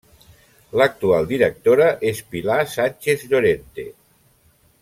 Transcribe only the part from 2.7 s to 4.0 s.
Sánchez Llorente.